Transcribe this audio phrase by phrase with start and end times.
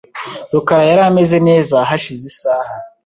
[0.53, 2.73] rukara yari ameze neza hashize isaha.